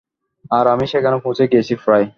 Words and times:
আর 0.51 0.65
আমি 0.67 0.85
সেখানেই 0.87 1.23
পৌঁছে 1.23 1.43
গেছি 1.47 1.73
প্রায়। 1.85 2.05